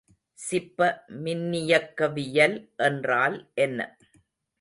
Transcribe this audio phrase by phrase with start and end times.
[0.39, 0.79] சிப்ப
[1.23, 2.55] மின்னியக்கவியல்
[2.77, 3.79] என்றால் என்ன?